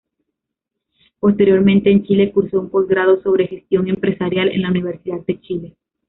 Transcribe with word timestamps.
Posteriormente, 1.19 1.91
en 1.91 2.01
Chile 2.03 2.31
cursó 2.31 2.59
un 2.59 2.71
posgrado 2.71 3.21
sobre 3.21 3.45
Gestión 3.45 3.87
Empresarial 3.87 4.47
en 4.49 4.63
la 4.63 4.71
Universidad 4.71 5.23
de 5.27 5.39
Chile. 5.39 5.75